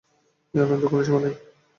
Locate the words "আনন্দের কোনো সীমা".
0.63-1.19